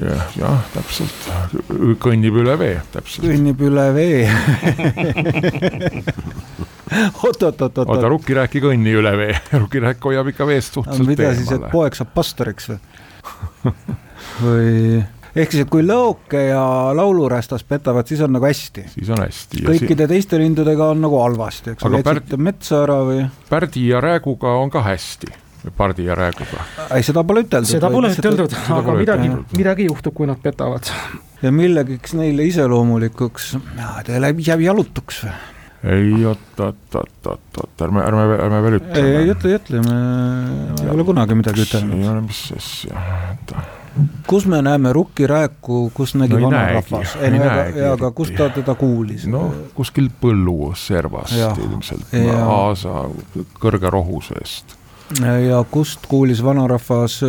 [0.00, 1.28] jah, jah, täpselt,
[2.02, 3.28] kõnnib üle vee, täpselt.
[3.28, 4.28] kõnnib üle vee
[7.24, 7.88] oot-oot-oot-oot.
[7.88, 11.40] oota, rukkirääk ei kõnni üle vee, rukkirääk hoiab ikka veest suhteliselt mida eemale.
[11.40, 12.78] siis, et poeg saab pastoriks või
[14.44, 15.02] või
[15.34, 16.64] ehk siis, et kui lõoke ja
[16.96, 18.88] laulurästas petavad, siis on nagu hästi.
[18.94, 19.62] siis on hästi.
[19.66, 23.24] kõikide si teiste lindudega on nagu halvasti, eks ole, jätsite metsa ära või?
[23.50, 25.32] pärdi ja rääguga on ka hästi
[25.76, 26.64] pardi ja rääguga.
[26.94, 27.70] ei, seda pole üteldud.
[27.70, 30.90] seda pole üteldud, aga midagi, midagi juhtub, kui nad petavad.
[31.42, 33.54] ja millegiks neile iseloomulikuks,
[34.06, 35.34] ta jääb jalutuks või?
[35.84, 39.00] Ei, oot, oot, oot, oot, oot, ärme, ärme, ärme veel ütle.
[39.00, 39.96] ei, ei ütle, ütle, me
[40.82, 42.00] ei ole kunagi midagi ütelnud.
[42.00, 43.64] ei ole, mis asja, oota
[44.26, 47.16] kus me näeme rukkirääku, kus nägi no, vanarahvas?
[47.20, 49.26] ei aga, aga kus ta teda kuulis?
[49.30, 49.44] no
[49.76, 52.16] kuskil põlluservast ilmselt,
[52.46, 53.04] aasa
[53.62, 54.76] kõrge rohusest.
[55.20, 57.20] ja kust kuulis vanarahvas,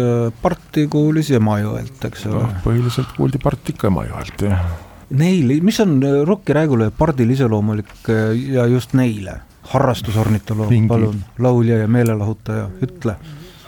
[0.41, 2.51] parti kuulis Emajõelt, eks ole no,?
[2.65, 4.65] põhiliselt kuuldi part ikka Emajõelt, jah
[5.09, 9.41] Neil, mis on rokkiräägule pardil iseloomulik äh, ja just neile?
[9.65, 13.15] harrastusornitoloog, palun, laulja ja meelelahutaja, ütle.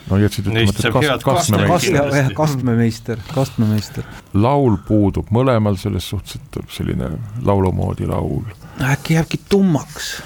[0.09, 0.83] no jätsid ütlemata,
[1.15, 2.33] et kas, kastmemeister.
[2.37, 4.05] kastmemeister, kastmemeister.
[4.33, 7.11] laul puudub, mõlemal selles suhtes, et selline
[7.45, 8.45] laulu moodi laul.
[8.91, 10.17] äkki jääbki tummaks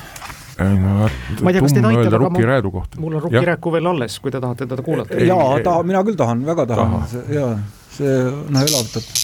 [0.62, 1.10] ei no
[1.42, 4.42] ma ei tea, kas teid aitab, aga mul, mul on rukkirääku veel alles, kui te
[4.44, 5.24] tahate teda kuulata.
[5.26, 6.98] jaa, taha, mina küll tahan, väga tahan,
[7.32, 7.56] jaa,
[7.96, 9.21] see noh, elavdab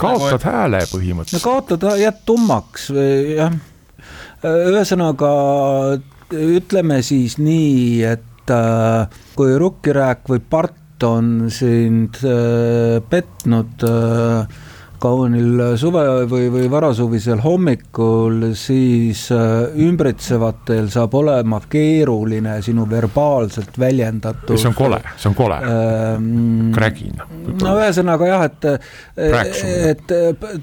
[0.00, 1.38] kaotad nagu, hääle põhimõtteliselt.
[1.38, 3.58] no kaotad, jääd tummaks või jah.
[4.44, 5.30] ühesõnaga
[6.30, 14.60] ütleme siis nii, et äh, kui rukkirääk või part on sind äh, petnud äh,
[15.00, 24.56] kaunil suve või, või varasuvisel hommikul, siis äh, ümbritsevatel saab olema keeruline sinu verbaalselt väljendatud.
[24.58, 26.72] see on kole, see on kole ähm,.
[26.74, 27.20] Krägin.
[27.62, 28.68] no ühesõnaga jah, et,
[29.16, 30.14] et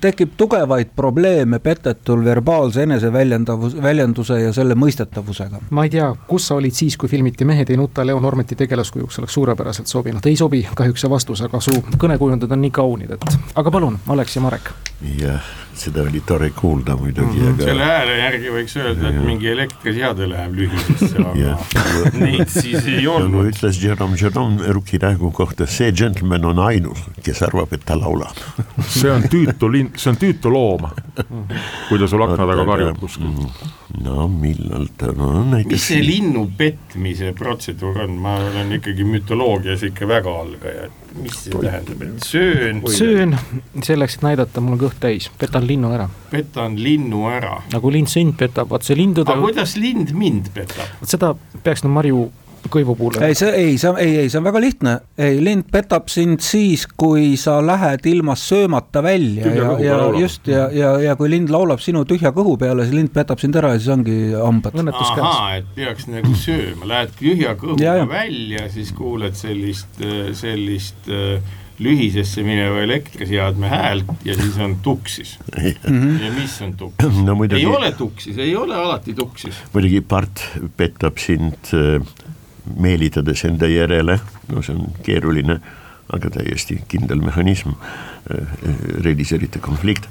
[0.01, 5.63] tekib tugevaid probleeme petetul verbaalse eneseväljendavus, väljenduse ja selle mõistetavusega.
[5.69, 9.19] ma ei tea, kus sa olid siis, kui filmiti Mehed ei nuta, Leo Normeti tegelaskujuks
[9.21, 13.37] oleks suurepäraselt sobinud, ei sobi kahjuks see vastus, aga su kõnekujundid on nii kaunid, et
[13.55, 14.69] aga palun, Alex Alex ja Marek.
[15.19, 15.43] jah,
[15.77, 20.27] seda oli tore kuulda muidugi mm, aga selle hääle järgi võiks öelda, et mingi elektriseade
[20.27, 23.47] läheb lühisesse, aga neid siis ei nagu olnud.
[23.53, 28.35] ütles Jerome Jerome Rukirägu kohta, see džentelmen on ainus, kes arvab, et ta laulab
[28.89, 30.89] see on tüütu linn, see on tüütu loom,
[31.87, 33.31] kui ta sul akna taga karjub kuskil.
[34.03, 39.85] No millal ta, no näiteks mis see linnu petmise protseduur on, ma olen ikkagi mütoloogias
[39.87, 42.81] ikka väga algaja, et mis see tähendab, et söön?
[42.93, 43.37] Söön
[43.83, 46.09] selleks, et näidata, mul on kõht täis, petan linnu ära.
[46.31, 47.61] petan linnu ära.
[47.73, 50.93] nagu lind sind petab, vaat see lindude aga kuidas lind mind petab?
[51.01, 51.33] vot seda
[51.63, 52.27] peaks nüüd Marju
[52.67, 56.09] Kõivu puhul ei, see ei, see ei, ei, see on väga lihtne, ei, lind petab
[56.11, 60.19] sind siis, kui sa lähed ilma söömata välja Tühja ja, ja laulab.
[60.21, 63.57] just ja, ja, ja kui lind laulab sinu tühja kõhu peale, siis lind petab sind
[63.59, 64.75] ära ja siis ongi hambad.
[64.77, 68.09] ahaa, et peaks nagu sööma, lähed tühja kõhuga Ja, ja.
[68.09, 70.01] välja, siis kuuled sellist,
[70.37, 71.39] sellist äh,
[71.79, 75.37] lühisesse mineva elektriseadme häält ja siis on tuksis.
[75.57, 77.19] ja mis on tuksis?
[77.27, 79.61] no muidugi ei ole tuksis, ei ole alati tuksis.
[79.73, 80.41] muidugi part
[80.77, 82.01] petab sind äh,
[82.75, 84.19] meelitades enda järele,
[84.51, 85.59] no see on keeruline,
[86.13, 87.75] aga täiesti kindel mehhanism,
[89.03, 90.07] realiseerite konflikt,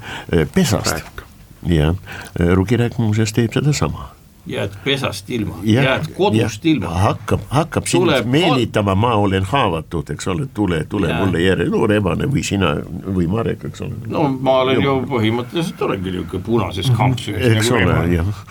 [0.53, 1.23] pesast.
[1.65, 1.95] jah,
[2.37, 4.11] Rukiräk muuseas teeb sedasama.
[4.47, 6.87] Jääd pesast ilma, jääd kodust ja, ilma.
[6.87, 11.25] hakkab, hakkab sind meelitama, ma olen haavatud, eks ole, tule, tule Jaa.
[11.25, 13.99] mulle järele, no rebane või sina või Marek, eks ole.
[14.07, 18.45] no ma olen ju põhimõtteliselt olengi niisugune punases kampsus eks nagu ole, jah,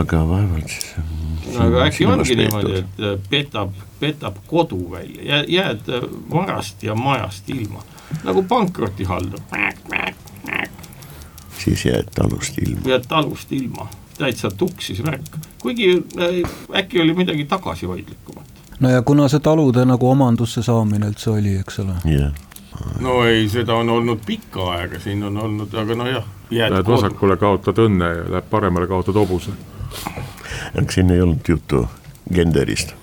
[0.00, 0.78] aga vaevalt
[1.52, 6.94] siis aga äkki ongi niimoodi, et äh, petab, petab kodu välja, jääd äh, varast ja
[6.94, 7.82] majast ilma,
[8.24, 9.40] nagu pankrotihaldur,
[11.58, 12.80] siis jääd talust ilma.
[12.88, 13.88] jääd talust ilma,
[14.22, 18.46] täitsa tuksis värk, kuigi äh, äkki oli midagi tagasihoidlikumat.
[18.80, 21.98] no ja kuna see talude nagu omandusse saamine üldse oli, eks ole.
[22.04, 22.32] jah,
[23.00, 27.78] no ei, seda on olnud pikka aega, siin on olnud, aga nojah, Lähed vasakule, kaotad
[27.80, 29.54] õnne ja läheb paremale, kaotad hobuse.
[30.74, 31.86] aga siin ei olnud juttu
[32.34, 32.94] genderist,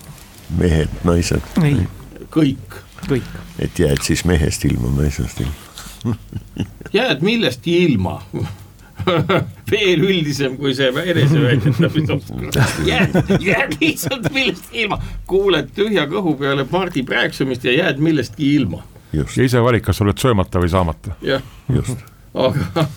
[0.57, 1.83] mehed, naised, ei,
[2.31, 3.35] kõik, kõik.
[3.59, 6.15] et jääd siis mehest ilma, naisest ilma.
[6.93, 8.21] jääd millestki ilma
[9.71, 12.19] veel üldisem kui see eneseväljendamise
[12.87, 18.83] jääd, jääd lihtsalt millestki ilma, kuuled tühja kõhu peale pardi prääksumist ja jääd millestki ilma,
[19.13, 21.17] ja ise valik, kas sa oled söömata või saamata.
[21.25, 21.45] jah.
[21.73, 22.87] Just, aga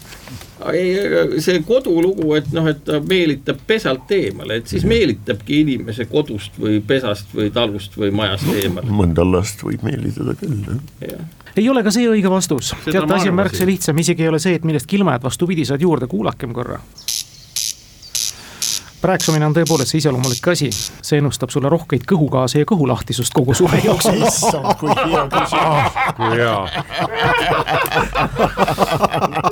[0.71, 6.59] ei, see kodulugu, et noh, et ta meelitab pesalt eemale, et siis meelitabki inimese kodust
[6.61, 8.93] või pesast või talust või majast eemale.
[8.93, 11.25] mõnda last võib meelitada küll, jah.
[11.57, 14.55] Ei ole ka see õige vastus, teate, asi on märksa lihtsam, isegi ei ole see,
[14.59, 16.79] et millestki ilma jääd, vastupidi, saad juurde, kuulakem korra.
[19.03, 23.81] prääksumine on tõepoolest see iseloomulik asi, see ennustab sulle rohkeid kõhugaase ja kõhulahtisust kogu suve
[23.89, 24.23] jooksul.
[24.23, 25.93] issand, kui hea küsimus.
[26.17, 26.59] kui hea.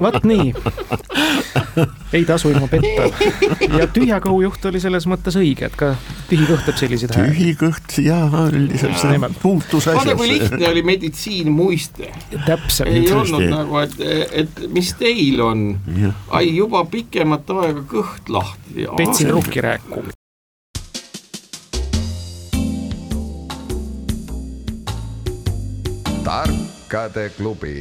[0.00, 0.52] vot nii,
[2.16, 3.08] ei tasu ilma petta.
[3.78, 5.92] ja tühja kõhu juht oli selles mõttes õige, et ka
[6.30, 7.34] tühi kõht teeb selliseid hääli.
[7.34, 10.54] tühi kõht ja üldiselt see puutus vaata, kui asjasse.
[10.54, 12.12] lihtne oli meditsiin muiste.
[12.46, 13.98] täpselt, ei olnud nagu, et,
[14.44, 15.68] et mis teil on,
[16.36, 18.88] ai juba pikemat aega kõht lahti.
[18.96, 20.08] petsin rukki rääku.
[26.30, 27.80] tarkade klubi.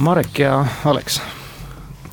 [0.00, 1.20] Marek ja Alex.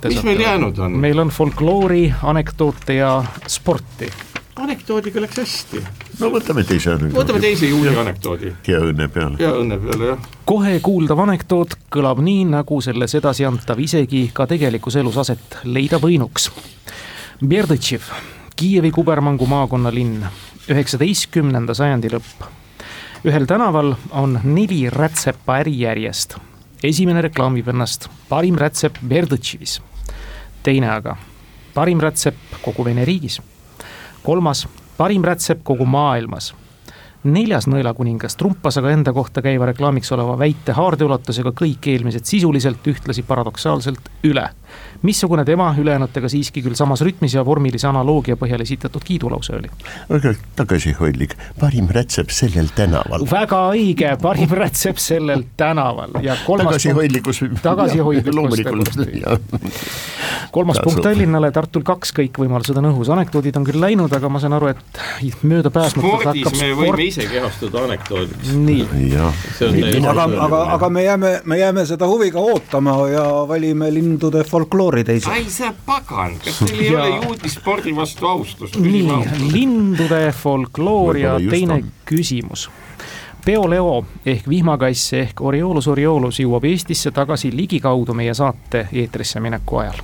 [0.04, 0.92] mis meil jäänud on?
[0.92, 4.10] meil on folkloori, anekdoote ja sporti.
[4.56, 5.82] anekdoodiga läks hästi.
[6.20, 7.16] no võtame teise nüüd.
[7.16, 9.40] võtame teise juuli anekdoodi hea õnne peale.
[9.42, 10.28] ja õnne peale jah.
[10.46, 16.52] kohe kuuldav anekdoot kõlab nii, nagu selles edasiantav isegi ka tegelikus elus aset leida võinuks.
[17.42, 18.06] Berdõtšiv,
[18.56, 20.22] Kiievi kubermangu maakonnalinn,
[20.70, 22.46] üheksateistkümnenda sajandi lõpp.
[23.26, 26.38] ühel tänaval on neli rätsepa ärijärjest.
[26.84, 29.80] Esimene reklaamib ennast parim rätsep Berdõtšivis.
[30.64, 31.18] teine aga
[31.74, 33.42] parim rätsep kogu Vene riigis.
[34.24, 34.68] kolmas
[34.98, 36.54] parim rätsep kogu maailmas
[37.24, 43.24] neljas nõelakuningas trumpas aga enda kohta käiva reklaamiks oleva väite haardeulatusega kõik eelmised sisuliselt ühtlasi
[43.24, 44.50] paradoksaalselt üle.
[45.02, 49.72] Missugune tema ülejäänutega siiski küll samas rütmis ja vormilise analoogia põhjal esitatud kiidulause oli?
[50.10, 53.26] väga tagasihoidlik, parim rätsep sellel tänaval.
[53.32, 57.44] väga õige, parim rätsep sellel tänaval ja kolmas punkt, tagasihoidlikkus.
[57.62, 58.60] tagasihoidlikkus
[60.52, 60.92] kolmas tasub.
[60.92, 64.56] punkt Tallinnale, Tartul kaks, kõik võimalused on õhus, anekdoodid on küll läinud, aga ma saan
[64.58, 67.04] aru, et möödapääsmatult spordis hakkab me võime sport.
[67.06, 68.54] ise kehastuda anekdoodiks.
[68.56, 68.86] nii,
[70.12, 75.30] aga, aga, aga me jääme, me jääme seda huviga ootama ja valime lindude folkloori teise.
[75.30, 77.04] ai sa pagan, kas teil ei Jaa.
[77.06, 78.76] ole juudispordi vastu austust?
[78.76, 79.08] nii,
[79.52, 81.92] lindude folkloor ja teine on.
[82.06, 82.70] küsimus.
[83.46, 89.98] Peo-Leo ehk vihmakass ehk Oriolus Oriolus jõuab Eestisse tagasi ligikaudu meie saate eetrisse mineku ajal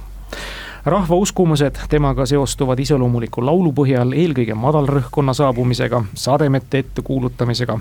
[0.88, 7.76] rahva uskumused temaga seostuvad iseloomuliku laulu põhjal eelkõige madalrõhkkonna saabumisega, sademete ettekuulutamisega.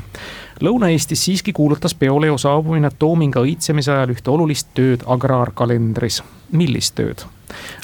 [0.66, 6.22] Lõuna-Eestis siiski kuulutas peoleo saabumine Toominga õitsemise ajal ühte olulist tööd agraarkalendris.
[6.52, 7.22] millist tööd?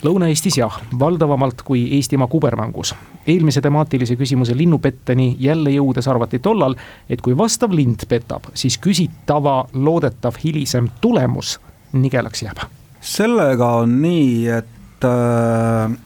[0.02, 2.94] Lõuna-Eestis jah, valdavamalt kui Eestimaa kubermängus.
[3.26, 6.74] eelmise temaatilise küsimuse linnupetteni jälle jõudes arvati tollal,
[7.10, 11.60] et kui vastav lind petab, siis küsitava loodetav hilisem tulemus
[11.92, 12.58] nigelaks jääb
[13.02, 16.00] sellega on nii, et et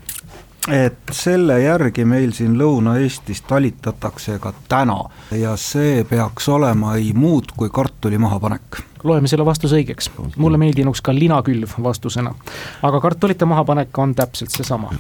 [0.67, 4.99] et selle järgi meil siin Lõuna-Eestis talitatakse ka täna.
[5.31, 10.11] Ja see peaks olema ei muud kui kartuli mahapanek loeme selle vastuse õigeks.
[10.37, 12.35] mulle meeldinuks ka linakülv vastusena.
[12.83, 14.91] aga kartulite mahapanek on täpselt seesama,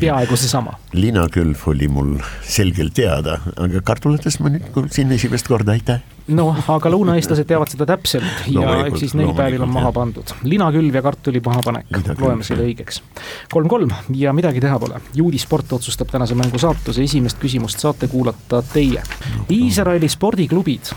[0.00, 0.78] peaaegu seesama.
[0.92, 6.02] linakülv oli mul selgelt teada, aga kartulitest ma nüüd kuulsin esimest korda, aitäh.
[6.34, 10.34] noh, aga lõunaeestlased teavad seda täpselt ja no, eks siis neil päevil on maha pandud.
[10.42, 13.02] linakülv ja kartuli mahapanek, loeme selle õigeks.
[13.52, 15.00] kolm-kolm ja midagi teha pole.
[15.14, 19.02] juudisport otsustab tänase mängu saatuse, esimest küsimust saate kuulata teie.
[19.50, 20.94] Iisraeli spordiklubid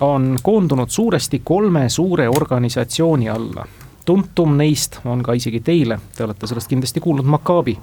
[0.00, 3.66] on koondunud suuresti kolme suure organisatsiooni alla
[4.06, 7.74] tuntum neist on ka isegi teile, te olete sellest kindlasti kuulnud, Makaabi,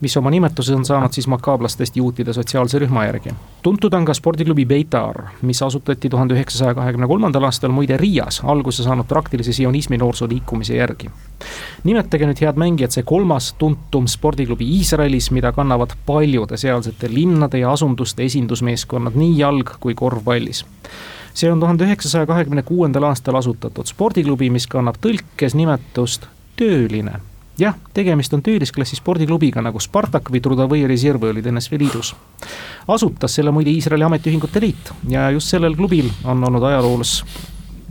[0.00, 3.34] mis oma nimetuse on saanud siis makaablastest juutide sotsiaalse rühma järgi.
[3.62, 8.82] tuntud on ka spordiklubi Beitar, mis asutati tuhande üheksasaja kahekümne kolmandal aastal muide Riias, alguse
[8.82, 11.10] saanud praktilise sionismi noorsooliikumise järgi.
[11.84, 17.72] nimetage nüüd, head mängijad, see kolmas tuntum spordiklubi Iisraelis, mida kannavad paljude sealsete linnade ja
[17.72, 20.64] asunduste esindusmeeskonnad nii jalg- kui korvpallis
[21.36, 27.18] see on tuhande üheksasaja kahekümne kuuendal aastal asutatud spordiklubi, mis kannab tõlkes nimetust Tööline
[27.60, 32.14] jah, tegemist on töölisklassi spordiklubiga nagu Spartak või Trudovõi Reservi olid NSV Liidus.
[32.88, 37.22] asutas selle muide Iisraeli Ametiühingute Liit ja just sellel klubil on olnud ajaloos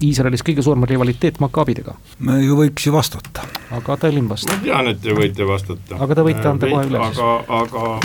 [0.03, 1.95] Iisraelis kõige suurem rivaliteet Makabidega.
[2.19, 3.45] me ju võiks ju vastata.
[3.71, 4.57] aga Tallinn vastab.
[4.57, 5.95] ma tean, et te võite vastata.
[5.99, 7.19] aga te võite anda kohe üle siis.
[7.19, 7.99] aga, aga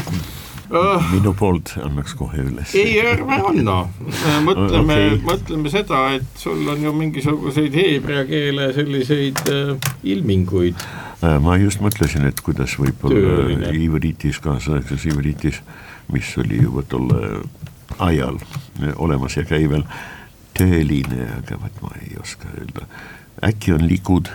[0.70, 2.74] minu poolt annaks kohe üles.
[2.78, 3.76] ei, ärme anna,
[4.46, 9.72] mõtleme okay., mõtleme seda, et sul on ju mingisuguseid heebrea keele selliseid uh,
[10.06, 10.78] ilminguid.
[11.20, 15.61] Äh, ma just mõtlesin, et kuidas võib-olla ivriitis, kaasaegses ivriitis,
[16.14, 17.40] mis oli juba tolle
[17.98, 18.38] ajal
[18.96, 19.83] olemas ja käivel,
[20.56, 22.87] tööline, aga vot ma ei oska öelda,
[23.46, 24.30] äkki on likud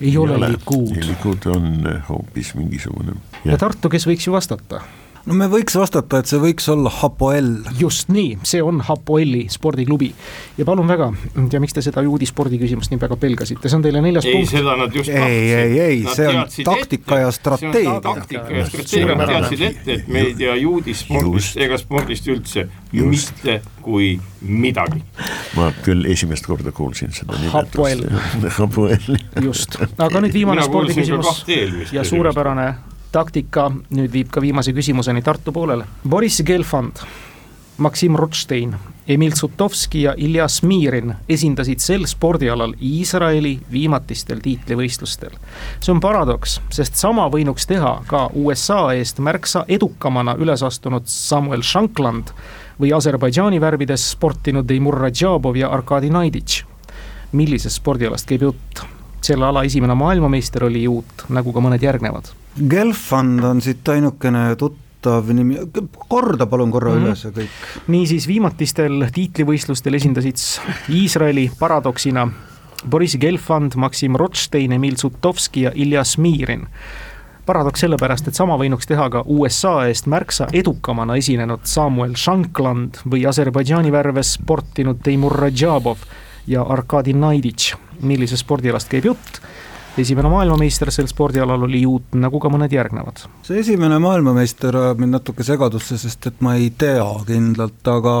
[0.00, 0.96] ei ole likud.
[1.04, 3.12] likud on hoopis mingisugune.
[3.44, 4.80] ja Tartu, kes võiks ju vastata?
[5.28, 7.50] No me võiks vastata, et see võiks olla Hapoel.
[7.78, 10.10] just nii, see on Hapoeli spordiklubi.
[10.58, 13.78] ja palun väga, ma ei tea, miks te seda juudispordi küsimust nii väga pelgasite, see
[13.78, 14.52] on teile neljas ei, punkt.
[14.54, 17.20] seda nad just ei, ei, ei, see on taktika ette.
[17.20, 17.96] ja strateegia.
[18.04, 23.34] taktika ja strateegia, nad teadsid ette, et me ei tea juudispordist ega spordist üldse just.
[23.34, 25.02] mitte kui midagi.
[25.56, 28.56] ma küll esimest korda kuulsin seda nimetust.
[28.58, 29.00] Hapoel.
[29.48, 31.44] just, aga nüüd viimane spordiküsimus
[31.92, 32.70] ja suurepärane
[33.12, 35.84] taktika nüüd viib ka viimase küsimuseni Tartu poolele.
[36.08, 37.02] Boris Gelfand,
[37.80, 38.74] Maksim Rotstein,
[39.08, 45.30] Emil Sutovski ja Ilja Smirin esindasid sel spordialal Iisraeli viimatistel tiitlivõistlustel.
[45.80, 51.62] see on paradoks, sest sama võinuks teha ka USA eest märksa edukamana üles astunud Samuel
[51.62, 52.34] Shankland
[52.80, 56.64] või Aserbaidžaani värvides sportinud Deimur Radžabov ja Arkadi Naiditš.
[57.32, 58.84] millisest spordialast käib jutt?
[59.22, 65.28] selle ala esimene maailmameister oli juut, nagu ka mõned järgnevad Gelfand on siit ainukene tuttav
[65.34, 65.58] nimi,
[66.08, 67.06] korda palun korra mm -hmm.
[67.06, 67.58] üles kõik.
[67.88, 70.36] niisiis, viimatistel tiitlivõistlustel esindasid
[70.88, 72.28] Iisraeli paradoksina
[72.88, 76.66] Boris Gelfand, Maksim Rotstein, Emil Sutovski ja Ilja Smirin
[77.50, 83.24] paradoks sellepärast, et sama võinuks teha ka USA eest märksa edukamana esinenud Samuel Shankland või
[83.26, 86.04] Aserbaidžaani värves sportinud Teimur Radžabov
[86.46, 87.74] ja Arkadi Naiditš.
[88.00, 89.40] millisest spordialast käib jutt?
[90.04, 93.24] Esimene maailmameister sel spordialal oli juut, nagu ka mõned järgnevad.
[93.46, 98.14] see esimene maailmameister ajab mind natuke segadusse, sest et ma ei tea kindlalt, aga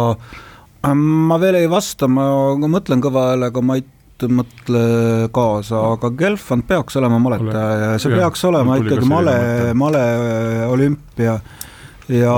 [0.88, 2.28] ähm, ma veel ei vasta, ma
[2.60, 3.86] mõtlen kõva häälega, ma ei
[4.28, 4.80] mõtle
[5.32, 9.38] kaasa, aga Gelfand peaks olema maletaja ja see peaks olema ikkagi male,
[9.72, 10.02] male
[10.68, 11.38] olümpia.
[12.10, 12.34] Ja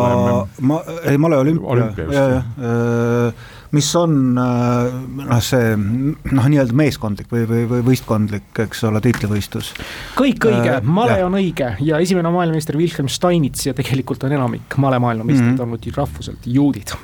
[0.60, 0.78] ma,
[1.08, 7.62] ei male olümpia, jah, jah mis on äh, noh, see noh, nii-öelda meeskondlik või, või,
[7.70, 9.72] või võistkondlik, eks ole, tiitlivõistlus.
[10.18, 11.28] kõik õige äh,, male jah.
[11.28, 15.64] on õige ja esimene maailmameister Wilhelm Steinitz ja tegelikult on enamik male maailmameistrid mm -hmm.
[15.64, 16.96] olnud rahvuselt juudid.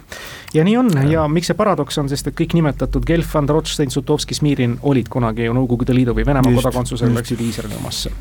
[0.55, 4.37] Ja nii on ja miks see paradoks on, sest et kõik nimetatud Gelfand, Rothstein, Sutovski,
[4.39, 8.13] Smirin olid kunagi ju Nõukogude Liidu või Venemaa kodakondsusel, läksid Iisraeli omasse.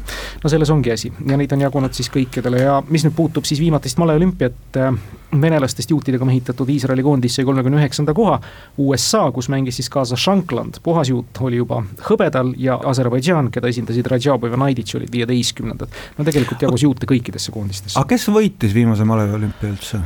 [0.43, 3.61] no selles ongi asi ja neid on jagunud siis kõikidele ja mis nüüd puutub siis
[3.63, 4.99] viimatist maleolümpiat äh,
[5.41, 8.39] venelastest juutidega mehitatud Iisraeli koondis sai kolmekümne üheksanda koha.
[8.77, 14.51] USA, kus mängis siis kaasa Shankland, puhasjuut oli juba hõbedal ja Aserbaidžaan, keda esindasid Radžabov
[14.51, 15.97] ja Naiditš olid viieteistkümnendad.
[16.17, 17.99] no tegelikult jagus juute kõikidesse koondistesse.
[17.99, 20.01] aga kes võitis viimase maleolümpia üldse?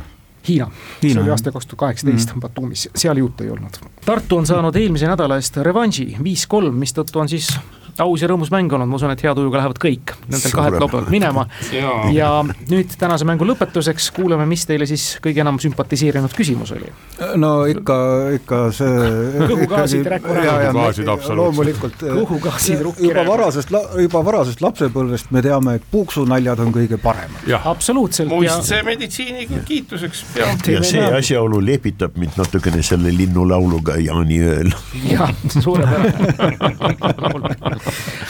[0.48, 0.66] Hiina,
[1.02, 2.40] Hiina, see oli aasta kaks tuhat kaheksateist mm.
[2.40, 3.78] Batumis, seal juute ei olnud.
[4.04, 7.52] Tartu on saanud eelmise nädala eest revanši viis-kolm, mistõttu on siis
[8.00, 11.10] aus ja rõõmus mäng olnud, ma usun, et hea tujuga lähevad kõik nendel kahelt laupäevalt
[11.12, 11.44] minema.
[12.12, 12.30] ja
[12.70, 16.88] nüüd tänase mängu lõpetuseks kuulame, mis teile siis kõige enam sümpatiseerinud küsimus oli.
[17.40, 17.96] no ikka,
[18.38, 18.88] ikka see.
[19.52, 21.98] kõhugaasid, kõhugaasid loomulikult.
[22.00, 27.44] kõhugaasid, juba varasest, juba varasest lapsepõlvest me teame, et puuksunaljad on kõige paremad.
[27.60, 28.32] absoluutselt.
[28.32, 28.86] muistse ja...
[28.88, 30.64] meditsiiniga kiituseks peab.
[30.72, 34.72] ja see asjaolu lepitab mind natukene selle linnulauluga Jaaniööl.
[35.12, 36.12] jah, suurepärane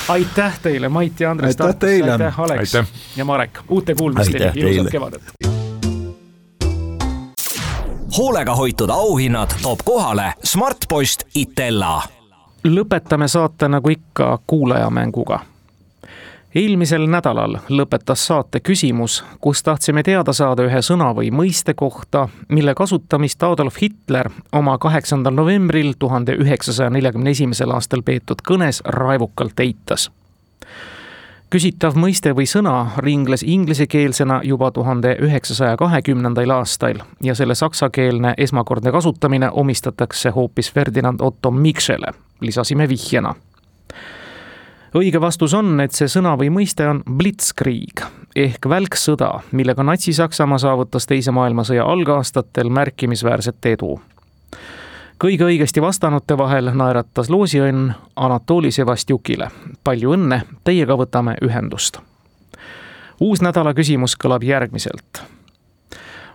[0.09, 1.61] aitäh teile, Mait ja Andres.
[1.61, 2.13] aitäh teile.
[2.13, 2.93] aitäh, Alex aitäh.
[3.17, 5.23] ja Marek, uute kuulmisteni, ilusat kevadet.
[8.19, 12.03] hoolega hoitud auhinnad toob kohale Smartpost Itella.
[12.69, 15.41] lõpetame saate nagu ikka kuulajamänguga
[16.55, 22.75] eelmisel nädalal lõpetas saate küsimus, kus tahtsime teada saada ühe sõna või mõiste kohta, mille
[22.75, 30.11] kasutamist Adolf Hitler oma kaheksandal novembril tuhande üheksasaja neljakümne esimesel aastal peetud kõnes raevukalt eitas.
[31.53, 38.93] küsitav mõiste või sõna ringles inglisekeelsena juba tuhande üheksasaja kahekümnendal aastal ja selle saksakeelne esmakordne
[38.93, 43.35] kasutamine omistatakse hoopis Ferdinand Otto Mikschele, lisasime vihjena
[44.95, 48.05] õige vastus on, et see sõna või mõiste on blitzkrieg
[48.37, 54.01] ehk välksõda, millega Natsi-Saksamaa saavutas Teise maailmasõja algaastatel märkimisväärset edu.
[55.19, 59.51] kõige õigesti vastanute vahel naeratas loosiõnn Anatoli Sevastjukile.
[59.85, 61.99] palju õnne, teiega võtame ühendust.
[63.21, 65.23] uus nädala küsimus kõlab järgmiselt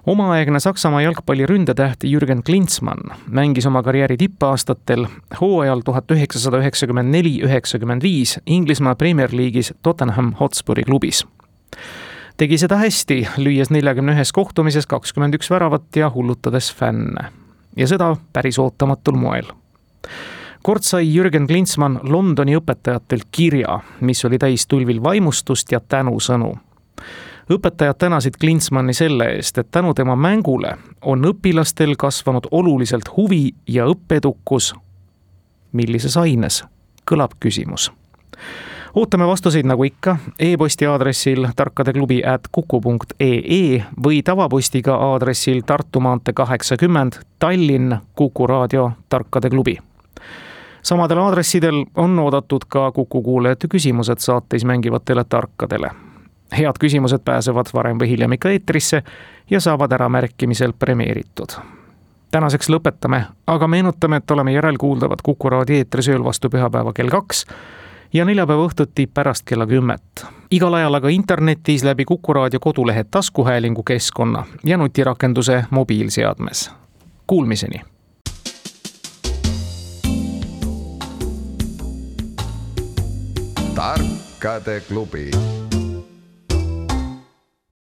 [0.08, 5.06] omaaegne Saksamaa jalgpalli ründetäht Jürgen Klinsmann mängis oma karjääri tippaastatel
[5.42, 11.28] hooajal tuhat üheksasada üheksakümmend neli, üheksakümmend viis Inglismaa Premier League'is Tottenham Hotspuri klubis.
[12.38, 17.32] tegi seda hästi, lüües neljakümne ühes kohtumises kakskümmend üks väravat ja hullutades fänne.
[17.76, 19.52] ja seda päris ootamatul moel
[20.64, 26.56] kord sai Jürgen Klinsmann Londoni õpetajatelt kirja, mis oli täis tulvil vaimustust ja tänusõnu
[27.54, 33.86] õpetajad tänasid Klintsmanni selle eest, et tänu tema mängule on õpilastel kasvanud oluliselt huvi ja
[33.86, 34.76] õppeedukus.
[35.72, 36.64] millises aines,
[37.06, 37.92] kõlab küsimus
[38.98, 46.00] ootame vastuseid nagu ikka e-posti aadressil tarkadeklubi at kuku punkt ee või tavapostiga aadressil Tartu
[46.00, 49.78] maantee kaheksakümmend, Tallinn, Kuku raadio Tarkade klubi.
[50.82, 56.07] samadel aadressidel on oodatud ka Kuku kuulajate küsimused saates mängivatele tarkadele
[56.52, 59.04] head küsimused pääsevad varem või hiljem ikka eetrisse
[59.50, 61.58] ja saavad äramärkimisel premeeritud.
[62.32, 67.46] tänaseks lõpetame, aga meenutame, et oleme järelkuuldavad Kuku raadio eetris ööl vastu pühapäeva kell kaks
[68.14, 70.26] ja neljapäeva õhtuti pärast kella kümmet.
[70.52, 76.72] igal ajal aga internetis läbi Kuku raadio kodulehe taskuhäälingu keskkonna ja nutirakenduse mobiilseadmes.
[77.28, 77.82] Kuulmiseni
[83.78, 85.32] tarkade klubi